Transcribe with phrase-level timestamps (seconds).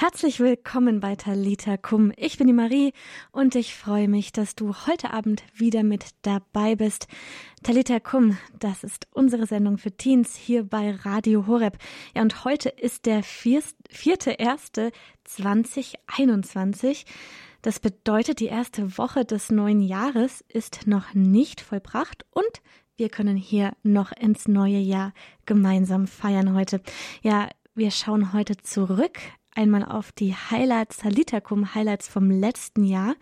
[0.00, 2.10] Herzlich willkommen bei Talita Kum.
[2.16, 2.94] Ich bin die Marie
[3.32, 7.06] und ich freue mich, dass du heute Abend wieder mit dabei bist.
[7.62, 11.76] Talita Kum, das ist unsere Sendung für Teens hier bei Radio Horeb.
[12.14, 14.90] Ja, und heute ist der vierte erste
[15.24, 17.04] 2021.
[17.60, 22.62] Das bedeutet, die erste Woche des neuen Jahres ist noch nicht vollbracht und
[22.96, 25.12] wir können hier noch ins neue Jahr
[25.44, 26.80] gemeinsam feiern heute.
[27.20, 29.18] Ja, wir schauen heute zurück
[29.54, 33.14] einmal auf die Highlights, Talitakum Highlights vom letzten Jahr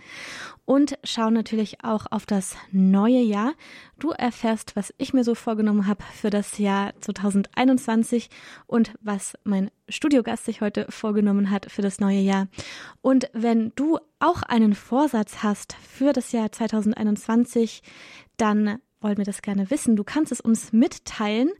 [0.64, 3.54] und schauen natürlich auch auf das neue Jahr.
[3.98, 8.28] Du erfährst, was ich mir so vorgenommen habe für das Jahr 2021
[8.66, 12.48] und was mein Studiogast sich heute vorgenommen hat für das neue Jahr.
[13.00, 17.82] Und wenn du auch einen Vorsatz hast für das Jahr 2021,
[18.36, 19.96] dann wollen wir das gerne wissen.
[19.96, 21.50] Du kannst es uns mitteilen.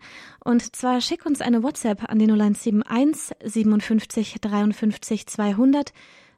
[0.45, 5.93] Und zwar schick uns eine WhatsApp an die 0171 57 53 200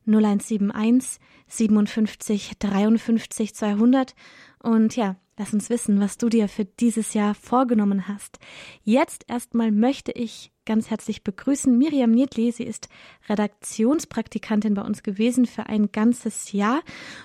[0.06, 4.14] 0171 57 53 200.
[4.62, 8.38] Und ja, lass uns wissen, was du dir für dieses Jahr vorgenommen hast.
[8.82, 11.76] Jetzt erstmal möchte ich ganz herzlich begrüßen.
[11.76, 12.88] Miriam Niedli, sie ist
[13.28, 16.82] Redaktionspraktikantin bei uns gewesen für ein ganzes Jahr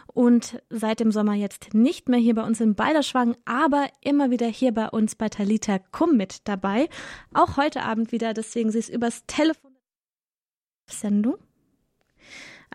[0.08, 4.48] und seit dem Sommer jetzt nicht mehr hier bei uns in Balderschwang, aber immer wieder
[4.48, 6.90] hier bei uns bei Talita Kum mit dabei.
[7.36, 9.76] Auch heute Abend wieder, deswegen sie ist übers Telefon
[10.90, 11.38] Sendung.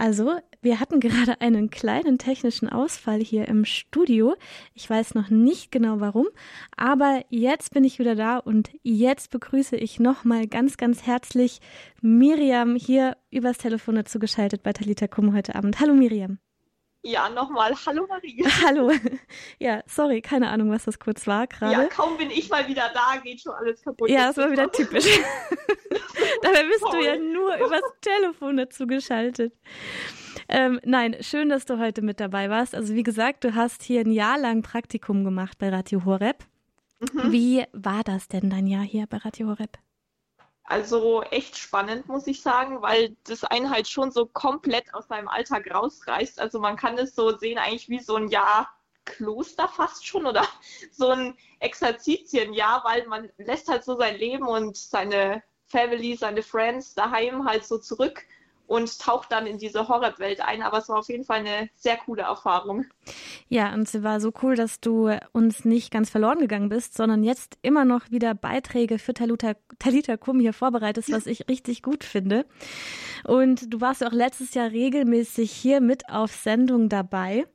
[0.00, 4.34] Also, wir hatten gerade einen kleinen technischen Ausfall hier im Studio.
[4.72, 6.26] Ich weiß noch nicht genau warum,
[6.74, 11.60] aber jetzt bin ich wieder da und jetzt begrüße ich nochmal ganz, ganz herzlich
[12.00, 15.80] Miriam hier übers Telefon dazu geschaltet bei Talita Kum heute Abend.
[15.80, 16.38] Hallo Miriam.
[17.02, 17.74] Ja, nochmal.
[17.86, 18.44] Hallo Marie.
[18.64, 18.92] Hallo.
[19.58, 21.72] Ja, sorry, keine Ahnung, was das kurz war gerade.
[21.72, 24.10] Ja, kaum bin ich mal wieder da, geht schon alles kaputt.
[24.10, 25.06] Ja, das war wieder typisch.
[26.42, 27.00] Dabei bist Toll.
[27.00, 29.54] du ja nur übers Telefon dazu geschaltet.
[30.48, 32.74] Ähm, nein, schön, dass du heute mit dabei warst.
[32.74, 36.44] Also wie gesagt, du hast hier ein Jahr lang Praktikum gemacht bei Radio Horeb.
[37.00, 37.32] Mhm.
[37.32, 39.78] Wie war das denn dein Jahr hier bei Radio Horeb?
[40.70, 45.26] Also echt spannend, muss ich sagen, weil das einen halt schon so komplett aus seinem
[45.26, 46.38] Alltag rausreißt.
[46.38, 48.70] Also man kann es so sehen, eigentlich wie so ein Jahr
[49.04, 50.46] Kloster fast schon oder
[50.92, 56.94] so ein Exerzitienjahr, weil man lässt halt so sein Leben und seine Family, seine Friends
[56.94, 58.24] daheim halt so zurück
[58.70, 60.62] und taucht dann in diese Horrorwelt ein.
[60.62, 62.84] Aber es war auf jeden Fall eine sehr coole Erfahrung.
[63.48, 67.24] Ja, und es war so cool, dass du uns nicht ganz verloren gegangen bist, sondern
[67.24, 72.04] jetzt immer noch wieder Beiträge für Taluta, Talita Kum hier vorbereitest, was ich richtig gut
[72.04, 72.46] finde.
[73.24, 77.46] Und du warst ja auch letztes Jahr regelmäßig hier mit auf Sendung dabei.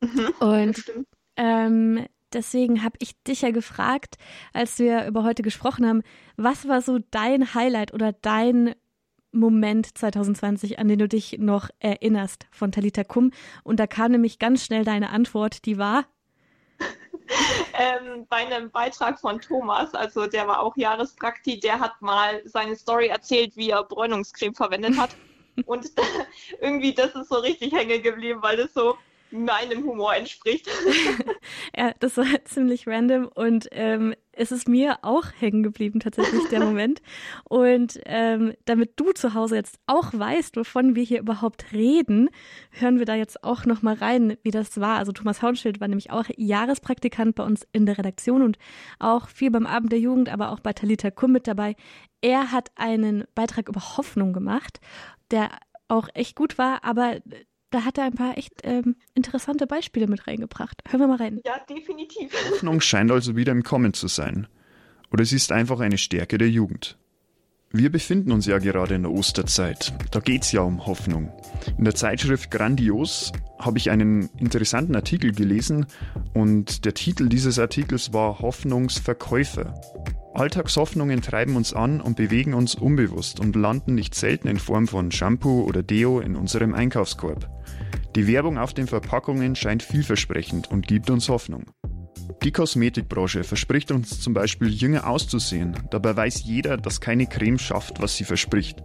[0.00, 0.92] Mhm, und
[1.36, 4.16] ähm, deswegen habe ich dich ja gefragt,
[4.52, 6.02] als wir über heute gesprochen haben,
[6.36, 8.74] was war so dein Highlight oder dein
[9.32, 13.32] Moment 2020, an den du dich noch erinnerst von Talita Kum.
[13.64, 16.04] Und da kam nämlich ganz schnell deine Antwort, die war.
[17.78, 22.76] ähm, bei einem Beitrag von Thomas, also der war auch Jahresprakti, der hat mal seine
[22.76, 25.16] Story erzählt, wie er Bräunungscreme verwendet hat.
[25.66, 25.90] Und
[26.60, 28.96] irgendwie, das ist so richtig hängen geblieben, weil das so
[29.32, 30.68] meinem Humor entspricht.
[31.76, 36.60] ja, das war ziemlich random und ähm, es ist mir auch hängen geblieben tatsächlich der
[36.64, 37.02] Moment.
[37.44, 42.30] Und ähm, damit du zu Hause jetzt auch weißt, wovon wir hier überhaupt reden,
[42.70, 44.98] hören wir da jetzt auch noch mal rein, wie das war.
[44.98, 48.58] Also Thomas Haunschild war nämlich auch Jahrespraktikant bei uns in der Redaktion und
[48.98, 51.76] auch viel beim Abend der Jugend, aber auch bei Talita Kum mit dabei.
[52.22, 54.80] Er hat einen Beitrag über Hoffnung gemacht,
[55.30, 55.50] der
[55.88, 57.16] auch echt gut war, aber
[57.72, 60.82] da hat er ein paar echt ähm, interessante Beispiele mit reingebracht.
[60.88, 61.40] Hören wir mal rein.
[61.44, 62.32] Ja, definitiv.
[62.50, 64.46] Hoffnung scheint also wieder im Kommen zu sein.
[65.10, 66.98] Oder es ist einfach eine Stärke der Jugend.
[67.74, 69.94] Wir befinden uns ja gerade in der Osterzeit.
[70.10, 71.32] Da geht es ja um Hoffnung.
[71.78, 75.86] In der Zeitschrift Grandios habe ich einen interessanten Artikel gelesen
[76.34, 79.80] und der Titel dieses Artikels war Hoffnungsverkäufer.
[80.34, 85.10] Alltagshoffnungen treiben uns an und bewegen uns unbewusst und landen nicht selten in Form von
[85.10, 87.48] Shampoo oder Deo in unserem Einkaufskorb.
[88.14, 91.64] Die Werbung auf den Verpackungen scheint vielversprechend und gibt uns Hoffnung.
[92.42, 95.74] Die Kosmetikbranche verspricht uns zum Beispiel jünger auszusehen.
[95.90, 98.82] Dabei weiß jeder, dass keine Creme schafft, was sie verspricht.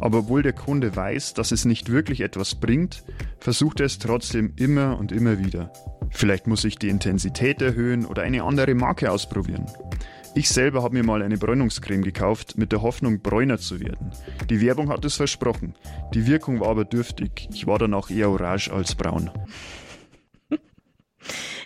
[0.00, 3.02] Aber obwohl der Kunde weiß, dass es nicht wirklich etwas bringt,
[3.38, 5.72] versucht er es trotzdem immer und immer wieder.
[6.10, 9.66] Vielleicht muss ich die Intensität erhöhen oder eine andere Marke ausprobieren.
[10.34, 14.12] Ich selber habe mir mal eine Bräunungscreme gekauft, mit der Hoffnung, bräuner zu werden.
[14.48, 15.74] Die Werbung hat es versprochen.
[16.14, 17.48] Die Wirkung war aber dürftig.
[17.52, 19.30] Ich war danach eher orange als braun.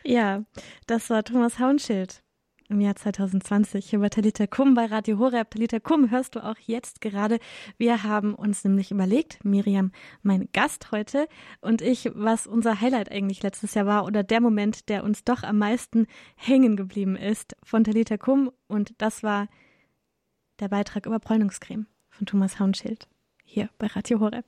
[0.02, 0.44] ja,
[0.86, 2.23] das war Thomas Haunschild.
[2.68, 5.50] Im Jahr 2020 über Talita Kum bei Radio Horeb.
[5.50, 7.38] Talita Kum hörst du auch jetzt gerade.
[7.76, 11.28] Wir haben uns nämlich überlegt, Miriam, mein Gast heute
[11.60, 15.42] und ich, was unser Highlight eigentlich letztes Jahr war oder der Moment, der uns doch
[15.42, 16.06] am meisten
[16.36, 19.48] hängen geblieben ist von Talita Kum und das war
[20.60, 23.08] der Beitrag über Bräunungscreme von Thomas Haunschild
[23.44, 24.46] hier bei Radio Horeb.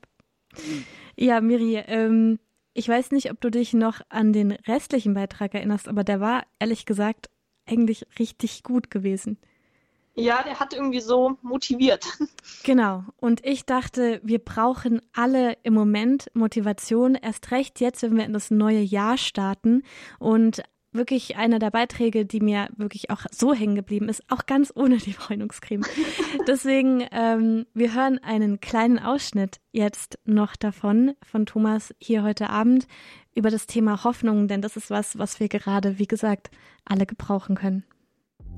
[1.16, 2.38] Ja, Miri, ähm,
[2.72, 6.44] ich weiß nicht, ob du dich noch an den restlichen Beitrag erinnerst, aber der war
[6.58, 7.28] ehrlich gesagt
[7.66, 9.38] eigentlich richtig gut gewesen.
[10.18, 12.06] Ja, der hat irgendwie so motiviert.
[12.62, 13.04] Genau.
[13.20, 18.32] Und ich dachte, wir brauchen alle im Moment Motivation, erst recht jetzt, wenn wir in
[18.32, 19.82] das neue Jahr starten.
[20.18, 20.62] Und
[20.96, 24.96] wirklich einer der Beiträge, die mir wirklich auch so hängen geblieben ist, auch ganz ohne
[24.96, 25.84] die Bräunungscreme.
[26.48, 32.88] Deswegen, ähm, wir hören einen kleinen Ausschnitt jetzt noch davon, von Thomas hier heute Abend,
[33.36, 36.50] über das Thema Hoffnung, denn das ist was, was wir gerade, wie gesagt,
[36.84, 37.84] alle gebrauchen können.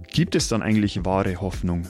[0.07, 1.89] Gibt es dann eigentlich wahre Hoffnung?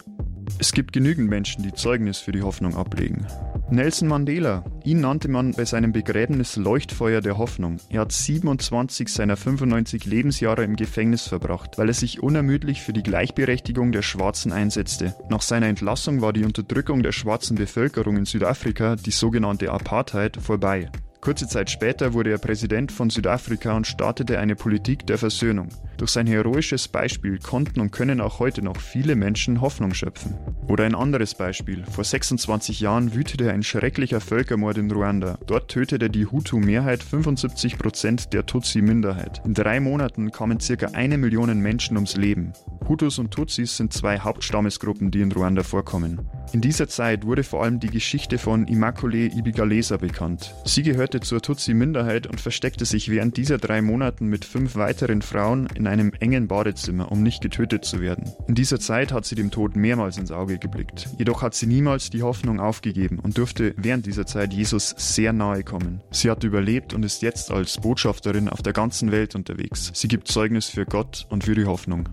[0.58, 3.26] Es gibt genügend Menschen, die Zeugnis für die Hoffnung ablegen.
[3.70, 7.76] Nelson Mandela, ihn nannte man bei seinem Begräbnis Leuchtfeuer der Hoffnung.
[7.90, 13.02] Er hat 27 seiner 95 Lebensjahre im Gefängnis verbracht, weil er sich unermüdlich für die
[13.02, 15.14] Gleichberechtigung der Schwarzen einsetzte.
[15.28, 20.90] Nach seiner Entlassung war die Unterdrückung der schwarzen Bevölkerung in Südafrika, die sogenannte Apartheid, vorbei.
[21.28, 25.68] Kurze Zeit später wurde er Präsident von Südafrika und startete eine Politik der Versöhnung.
[25.98, 30.36] Durch sein heroisches Beispiel konnten und können auch heute noch viele Menschen Hoffnung schöpfen.
[30.68, 31.84] Oder ein anderes Beispiel.
[31.90, 35.40] Vor 26 Jahren wütete ein schrecklicher Völkermord in Ruanda.
[35.48, 39.42] Dort tötete die Hutu-Mehrheit 75 Prozent der Tutsi-Minderheit.
[39.44, 42.52] In drei Monaten kamen circa eine Million Menschen ums Leben.
[42.88, 46.20] Hutus und Tutsis sind zwei Hauptstammesgruppen, die in Ruanda vorkommen.
[46.52, 50.54] In dieser Zeit wurde vor allem die Geschichte von Immaculée Ibigalesa bekannt.
[50.64, 55.68] Sie gehörte zur Tutsi-Minderheit und versteckte sich während dieser drei Monaten mit fünf weiteren Frauen
[55.74, 58.30] in einem engen Badezimmer, um nicht getötet zu werden.
[58.46, 61.08] In dieser Zeit hat sie dem Tod mehrmals ins Auge geblickt.
[61.18, 65.64] Jedoch hat sie niemals die Hoffnung aufgegeben und durfte während dieser Zeit Jesus sehr nahe
[65.64, 66.00] kommen.
[66.10, 69.90] Sie hat überlebt und ist jetzt als Botschafterin auf der ganzen Welt unterwegs.
[69.94, 72.08] Sie gibt Zeugnis für Gott und für die Hoffnung.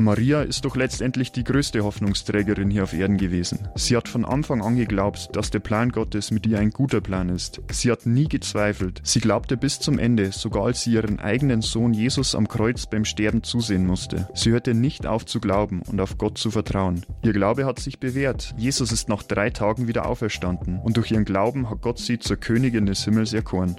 [0.00, 3.66] Maria ist doch letztendlich die größte Hoffnungsträgerin hier auf Erden gewesen.
[3.74, 7.28] Sie hat von Anfang an geglaubt, dass der Plan Gottes mit ihr ein guter Plan
[7.28, 7.60] ist.
[7.72, 9.00] Sie hat nie gezweifelt.
[9.02, 13.04] Sie glaubte bis zum Ende, sogar als sie ihren eigenen Sohn Jesus am Kreuz beim
[13.04, 14.28] Sterben zusehen musste.
[14.34, 17.04] Sie hörte nicht auf zu glauben und auf Gott zu vertrauen.
[17.24, 18.54] Ihr Glaube hat sich bewährt.
[18.56, 22.36] Jesus ist nach drei Tagen wieder auferstanden und durch ihren Glauben hat Gott sie zur
[22.36, 23.76] Königin des Himmels erkoren.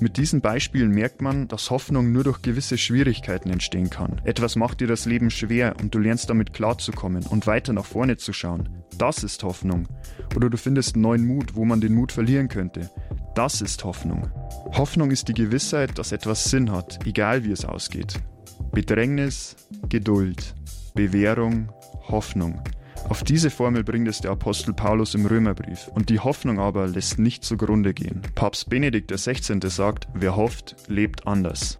[0.00, 4.20] Mit diesen Beispielen merkt man, dass Hoffnung nur durch gewisse Schwierigkeiten entstehen kann.
[4.24, 8.16] Etwas macht dir das Leben schwer und du lernst damit klarzukommen und weiter nach vorne
[8.16, 8.68] zu schauen.
[8.98, 9.88] Das ist Hoffnung.
[10.34, 12.90] Oder du findest neuen Mut, wo man den Mut verlieren könnte.
[13.34, 14.30] Das ist Hoffnung.
[14.72, 18.20] Hoffnung ist die Gewissheit, dass etwas Sinn hat, egal wie es ausgeht.
[18.72, 19.56] Bedrängnis,
[19.88, 20.54] Geduld,
[20.94, 21.70] Bewährung,
[22.08, 22.62] Hoffnung.
[23.08, 25.88] Auf diese Formel bringt es der Apostel Paulus im Römerbrief.
[25.94, 28.22] Und die Hoffnung aber lässt nicht zugrunde gehen.
[28.34, 29.60] Papst Benedikt XVI.
[29.68, 31.78] sagt, wer hofft, lebt anders.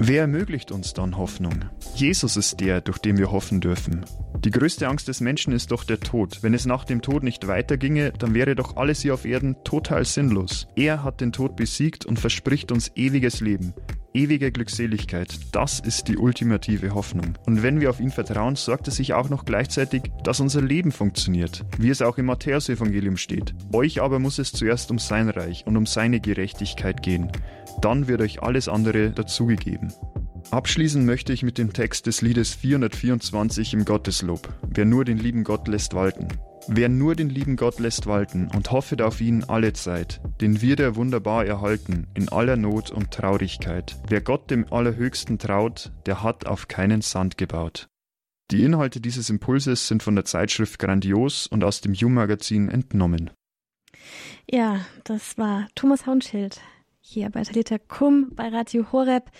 [0.00, 1.64] Wer ermöglicht uns dann Hoffnung?
[1.94, 4.04] Jesus ist der, durch den wir hoffen dürfen.
[4.40, 6.42] Die größte Angst des Menschen ist doch der Tod.
[6.42, 10.04] Wenn es nach dem Tod nicht weiterginge, dann wäre doch alles hier auf Erden total
[10.04, 10.66] sinnlos.
[10.74, 13.74] Er hat den Tod besiegt und verspricht uns ewiges Leben
[14.14, 17.34] ewige Glückseligkeit, das ist die ultimative Hoffnung.
[17.46, 20.92] Und wenn wir auf ihn vertrauen, sorgt es sich auch noch gleichzeitig, dass unser Leben
[20.92, 23.54] funktioniert, wie es auch im Matthäusevangelium steht.
[23.72, 27.30] Euch aber muss es zuerst um sein Reich und um seine Gerechtigkeit gehen.
[27.80, 29.92] Dann wird euch alles andere dazugegeben.
[30.50, 34.48] Abschließen möchte ich mit dem Text des Liedes 424 im Gotteslob.
[34.62, 36.28] Wer nur den lieben Gott lässt walten.
[36.68, 40.80] Wer nur den lieben Gott lässt walten und hoffet auf ihn alle Zeit, den wird
[40.80, 43.96] er wunderbar erhalten in aller Not und Traurigkeit.
[44.08, 47.88] Wer Gott dem Allerhöchsten traut, der hat auf keinen Sand gebaut.
[48.50, 53.30] Die Inhalte dieses Impulses sind von der Zeitschrift Grandios und aus dem You-Magazin entnommen.
[54.50, 56.60] Ja, das war Thomas Haunschild
[57.06, 59.30] hier bei Talita Kum bei Radio Horeb.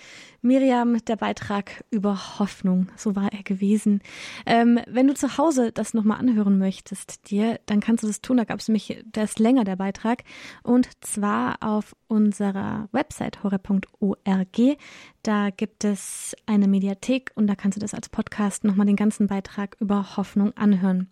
[0.43, 4.01] Miriam, der Beitrag über Hoffnung, so war er gewesen.
[4.45, 8.37] Ähm, wenn du zu Hause das nochmal anhören möchtest, dir, dann kannst du das tun.
[8.37, 10.23] Da gab es nämlich, der ist länger, der Beitrag.
[10.61, 14.77] Und zwar auf unserer Website horeb.org.
[15.23, 19.25] Da gibt es eine Mediathek und da kannst du das als Podcast nochmal den ganzen
[19.25, 21.09] Beitrag über Hoffnung anhören.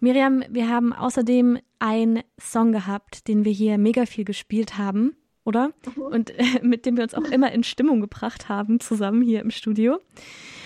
[0.00, 5.72] Miriam, wir haben außerdem einen Song gehabt, den wir hier mega viel gespielt haben oder?
[5.96, 6.02] Mhm.
[6.02, 9.50] Und äh, mit dem wir uns auch immer in Stimmung gebracht haben, zusammen hier im
[9.50, 10.00] Studio.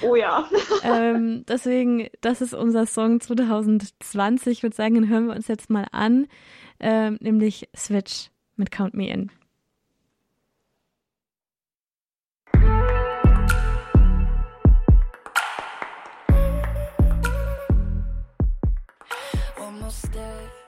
[0.02, 0.48] Oh ja.
[0.82, 4.58] ähm, deswegen, das ist unser Song 2020.
[4.58, 6.26] Ich würde sagen, den hören wir uns jetzt mal an,
[6.78, 9.30] äh, nämlich Switch mit Count Me In.
[19.58, 20.65] Almost there.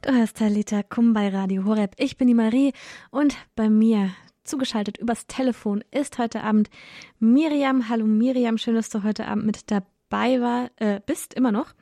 [0.00, 1.96] Du hörst Talita Kum bei Radio Horeb.
[1.98, 2.72] Ich bin die Marie
[3.10, 4.10] und bei mir
[4.44, 6.70] zugeschaltet übers Telefon ist heute Abend
[7.18, 7.88] Miriam.
[7.88, 11.74] Hallo Miriam, schön, dass du heute Abend mit dabei war, äh, bist immer noch.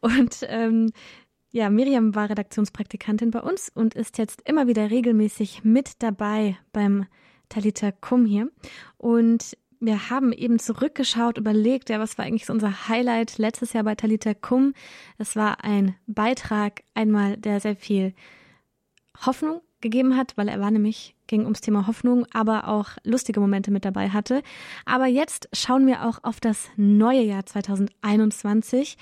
[0.00, 0.92] Und ähm,
[1.50, 7.04] ja, Miriam war Redaktionspraktikantin bei uns und ist jetzt immer wieder regelmäßig mit dabei beim
[7.50, 8.50] Talita Kum hier.
[8.96, 13.84] Und wir haben eben zurückgeschaut, überlegt, ja, was war eigentlich so unser Highlight letztes Jahr
[13.84, 14.74] bei Talita Kum?
[15.18, 18.14] Es war ein Beitrag, einmal, der sehr viel
[19.24, 23.70] Hoffnung gegeben hat, weil er war nämlich, ging ums Thema Hoffnung, aber auch lustige Momente
[23.70, 24.42] mit dabei hatte.
[24.84, 28.96] Aber jetzt schauen wir auch auf das neue Jahr 2021.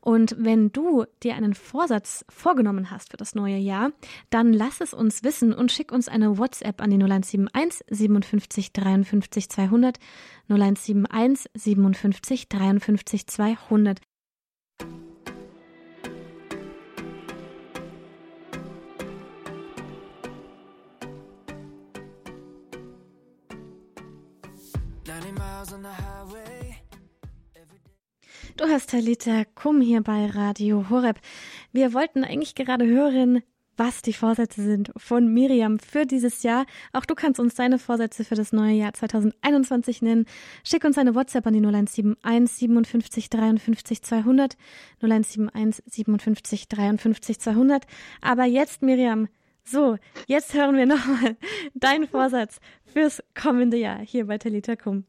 [0.00, 3.90] Und wenn du dir einen Vorsatz vorgenommen hast für das neue Jahr,
[4.30, 9.48] dann lass es uns wissen und schick uns eine WhatsApp an die 0171 57 53
[9.48, 9.98] 200
[10.48, 14.00] 0171 57 53 200.
[28.56, 31.18] Du hast Talita Kum hier bei Radio Horeb.
[31.72, 33.42] Wir wollten eigentlich gerade hören,
[33.78, 36.66] was die Vorsätze sind von Miriam für dieses Jahr.
[36.92, 40.26] Auch du kannst uns deine Vorsätze für das neue Jahr 2021 nennen.
[40.64, 44.56] Schick uns eine WhatsApp an die 0171 57 53 200
[45.00, 47.84] 0171 57 53 200.
[48.20, 49.28] Aber jetzt, Miriam,
[49.70, 51.36] so, jetzt hören wir nochmal
[51.74, 52.58] deinen Vorsatz
[52.92, 55.04] fürs kommende Jahr hier bei Talita Kum.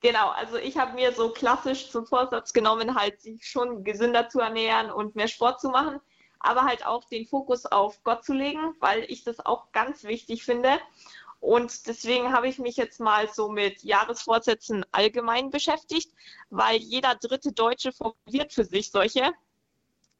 [0.00, 4.38] Genau, also ich habe mir so klassisch zum Vorsatz genommen, halt sich schon gesünder zu
[4.38, 6.00] ernähren und mehr Sport zu machen,
[6.38, 10.44] aber halt auch den Fokus auf Gott zu legen, weil ich das auch ganz wichtig
[10.44, 10.78] finde.
[11.40, 16.12] Und deswegen habe ich mich jetzt mal so mit Jahresvorsätzen allgemein beschäftigt,
[16.50, 19.32] weil jeder dritte Deutsche formuliert für sich solche.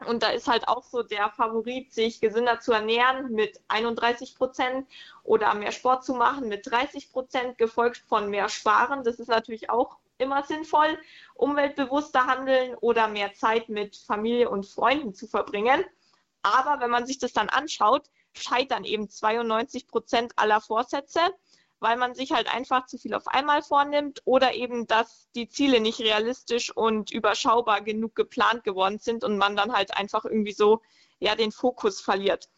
[0.07, 4.87] Und da ist halt auch so der Favorit, sich gesünder zu ernähren mit 31 Prozent
[5.25, 9.03] oder mehr Sport zu machen mit 30 Prozent, gefolgt von mehr Sparen.
[9.03, 10.99] Das ist natürlich auch immer sinnvoll,
[11.35, 15.85] umweltbewusster handeln oder mehr Zeit mit Familie und Freunden zu verbringen.
[16.43, 21.21] Aber wenn man sich das dann anschaut, scheitern eben 92 Prozent aller Vorsätze
[21.81, 25.81] weil man sich halt einfach zu viel auf einmal vornimmt oder eben, dass die Ziele
[25.81, 30.83] nicht realistisch und überschaubar genug geplant geworden sind und man dann halt einfach irgendwie so
[31.19, 32.49] ja den Fokus verliert.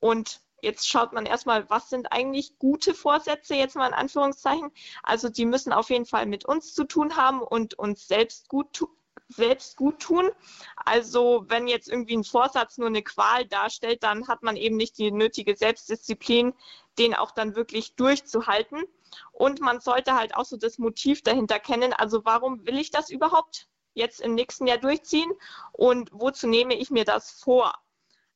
[0.00, 4.70] Und jetzt schaut man erstmal, was sind eigentlich gute Vorsätze, jetzt mal in Anführungszeichen.
[5.02, 8.72] Also die müssen auf jeden Fall mit uns zu tun haben und uns selbst gut
[8.72, 8.88] tun
[9.30, 10.30] selbst gut tun.
[10.76, 14.98] Also wenn jetzt irgendwie ein Vorsatz nur eine Qual darstellt, dann hat man eben nicht
[14.98, 16.52] die nötige Selbstdisziplin,
[17.00, 18.84] den auch dann wirklich durchzuhalten.
[19.32, 21.92] Und man sollte halt auch so das Motiv dahinter kennen.
[21.92, 25.32] Also warum will ich das überhaupt jetzt im nächsten Jahr durchziehen
[25.72, 27.74] und wozu nehme ich mir das vor?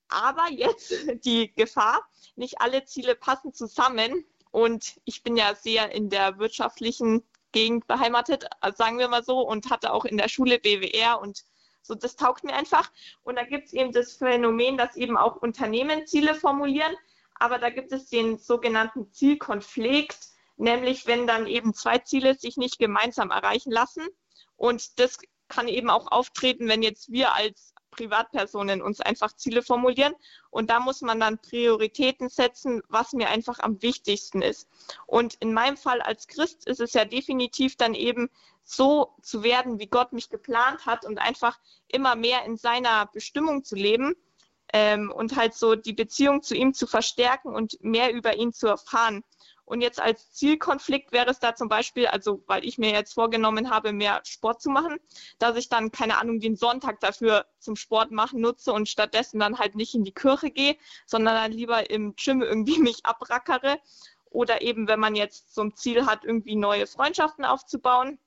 [0.09, 0.93] Aber jetzt
[1.25, 2.03] die Gefahr,
[2.35, 4.25] nicht alle Ziele passen zusammen.
[4.51, 9.71] Und ich bin ja sehr in der wirtschaftlichen Gegend beheimatet, sagen wir mal so, und
[9.71, 11.45] hatte auch in der Schule BWR und
[11.83, 12.91] so, das taugt mir einfach.
[13.23, 16.95] Und da gibt es eben das Phänomen, dass eben auch Unternehmen Ziele formulieren,
[17.35, 20.19] aber da gibt es den sogenannten Zielkonflikt,
[20.57, 24.07] nämlich wenn dann eben zwei Ziele sich nicht gemeinsam erreichen lassen.
[24.57, 30.15] Und das kann eben auch auftreten, wenn jetzt wir als Privatpersonen uns einfach Ziele formulieren.
[30.51, 34.69] Und da muss man dann Prioritäten setzen, was mir einfach am wichtigsten ist.
[35.07, 38.31] Und in meinem Fall als Christ ist es ja definitiv dann eben
[38.65, 43.65] so zu werden, wie Gott mich geplant hat und einfach immer mehr in seiner Bestimmung
[43.65, 44.15] zu leben
[44.75, 48.67] ähm, und halt so die Beziehung zu ihm zu verstärken und mehr über ihn zu
[48.67, 49.23] erfahren.
[49.65, 53.71] Und jetzt als Zielkonflikt wäre es da zum Beispiel, also weil ich mir jetzt vorgenommen
[53.71, 54.99] habe, mehr Sport zu machen,
[55.39, 59.61] dass ich dann, keine Ahnung, den Sonntag dafür zum Sport machen nutze und stattdessen dann
[59.61, 60.77] halt nicht in die Kirche gehe,
[61.07, 63.79] sondern dann lieber im Gym irgendwie mich abrackere.
[64.29, 68.19] Oder eben, wenn man jetzt zum Ziel hat, irgendwie neue Freundschaften aufzubauen,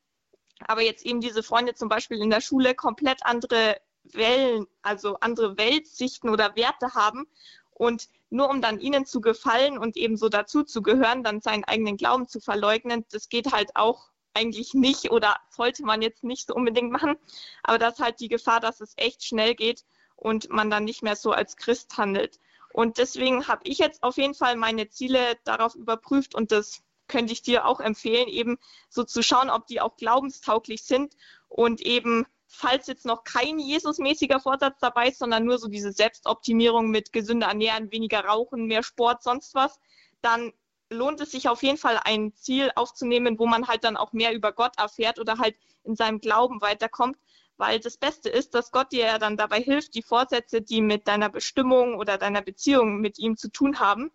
[0.65, 3.75] aber jetzt eben diese Freunde zum Beispiel in der Schule komplett andere
[4.13, 7.27] Wellen, also andere Weltsichten oder Werte haben
[7.71, 11.63] und nur um dann ihnen zu gefallen und eben so dazu zu gehören, dann seinen
[11.63, 16.47] eigenen Glauben zu verleugnen, das geht halt auch eigentlich nicht oder sollte man jetzt nicht
[16.47, 17.15] so unbedingt machen.
[17.63, 19.83] Aber das ist halt die Gefahr, dass es echt schnell geht
[20.15, 22.39] und man dann nicht mehr so als Christ handelt.
[22.71, 27.33] Und deswegen habe ich jetzt auf jeden Fall meine Ziele darauf überprüft und das könnte
[27.33, 28.57] ich dir auch empfehlen, eben
[28.89, 31.15] so zu schauen, ob die auch glaubenstauglich sind
[31.47, 36.89] und eben falls jetzt noch kein Jesusmäßiger Vorsatz dabei ist, sondern nur so diese Selbstoptimierung
[36.89, 39.79] mit gesünder Ernähren, weniger Rauchen, mehr Sport, sonst was,
[40.21, 40.53] dann
[40.89, 44.33] lohnt es sich auf jeden Fall ein Ziel aufzunehmen, wo man halt dann auch mehr
[44.33, 47.17] über Gott erfährt oder halt in seinem Glauben weiterkommt,
[47.57, 51.07] weil das Beste ist, dass Gott dir ja dann dabei hilft, die Vorsätze, die mit
[51.07, 54.11] deiner Bestimmung oder deiner Beziehung mit ihm zu tun haben,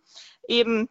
[0.49, 0.89] eben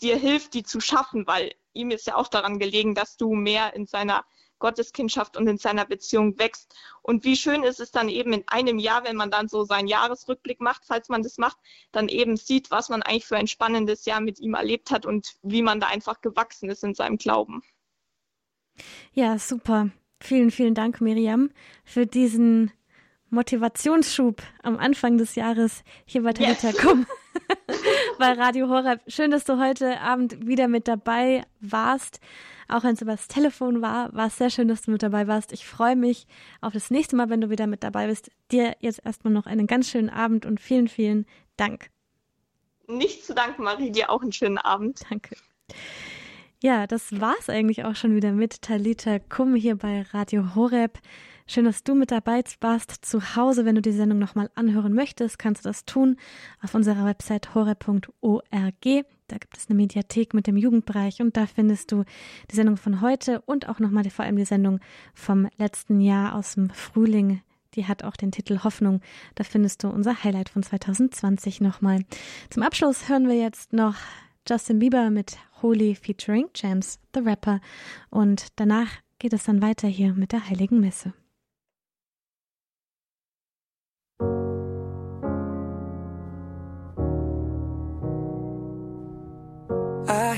[0.00, 3.74] dir hilft, die zu schaffen, weil ihm ist ja auch daran gelegen, dass du mehr
[3.74, 4.24] in seiner
[4.58, 6.74] Gotteskindschaft und in seiner Beziehung wächst.
[7.02, 9.88] Und wie schön ist es dann eben in einem Jahr, wenn man dann so seinen
[9.88, 11.58] Jahresrückblick macht, falls man das macht,
[11.92, 15.34] dann eben sieht, was man eigentlich für ein spannendes Jahr mit ihm erlebt hat und
[15.42, 17.62] wie man da einfach gewachsen ist in seinem Glauben.
[19.12, 19.90] Ja, super.
[20.20, 21.50] Vielen, vielen Dank, Miriam,
[21.84, 22.72] für diesen
[23.30, 26.76] Motivationsschub am Anfang des Jahres hier bei Talita yes.
[28.18, 29.02] Bei Radio Horeb.
[29.08, 32.20] Schön, dass du heute Abend wieder mit dabei warst.
[32.68, 35.26] Auch wenn es über das Telefon war, war es sehr schön, dass du mit dabei
[35.26, 35.52] warst.
[35.52, 36.26] Ich freue mich
[36.60, 38.30] auf das nächste Mal, wenn du wieder mit dabei bist.
[38.50, 41.90] Dir jetzt erstmal noch einen ganz schönen Abend und vielen, vielen Dank.
[42.88, 43.90] Nicht zu danken, Marie.
[43.90, 45.00] Dir auch einen schönen Abend.
[45.08, 45.36] Danke.
[46.62, 50.98] Ja, das war's eigentlich auch schon wieder mit Talita Kum hier bei Radio Horeb.
[51.48, 53.64] Schön, dass du mit dabei warst zu Hause.
[53.64, 56.16] Wenn du die Sendung nochmal anhören möchtest, kannst du das tun
[56.60, 59.04] auf unserer Website hore.org.
[59.28, 62.02] Da gibt es eine Mediathek mit dem Jugendbereich und da findest du
[62.50, 64.80] die Sendung von heute und auch nochmal vor allem die Sendung
[65.14, 67.42] vom letzten Jahr aus dem Frühling.
[67.74, 69.00] Die hat auch den Titel Hoffnung.
[69.36, 72.00] Da findest du unser Highlight von 2020 nochmal.
[72.50, 73.94] Zum Abschluss hören wir jetzt noch
[74.48, 77.60] Justin Bieber mit Holy featuring James the Rapper
[78.10, 78.88] und danach
[79.20, 81.14] geht es dann weiter hier mit der Heiligen Messe.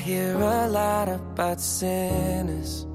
[0.09, 2.87] Hear a lot about sinners.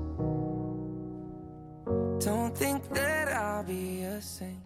[2.25, 4.62] Don't think that I'll be a saint.